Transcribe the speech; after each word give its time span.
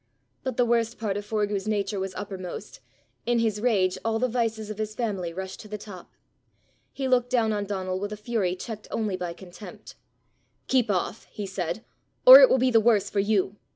But 0.41 0.57
the 0.57 0.65
worst 0.65 0.97
part 0.97 1.15
of 1.15 1.27
Forgue's 1.27 1.67
nature 1.67 1.99
was 1.99 2.15
uppermost, 2.15 2.79
in 3.27 3.37
his 3.37 3.61
rage 3.61 3.99
all 4.03 4.17
the 4.17 4.27
vices 4.27 4.71
of 4.71 4.79
his 4.79 4.95
family 4.95 5.31
rushed 5.31 5.59
to 5.59 5.67
the 5.67 5.77
top. 5.77 6.15
He 6.91 7.07
looked 7.07 7.29
down 7.29 7.53
on 7.53 7.65
Donal 7.65 7.99
with 7.99 8.11
a 8.11 8.17
fury 8.17 8.55
checked 8.55 8.87
only 8.89 9.15
by 9.15 9.33
contempt. 9.33 9.93
"Keep 10.67 10.89
off," 10.89 11.27
he 11.29 11.45
said, 11.45 11.85
"or 12.25 12.39
it 12.39 12.49
will 12.49 12.57
be 12.57 12.71
the 12.71 12.79
worse 12.79 13.11
for 13.11 13.19
you. 13.19 13.57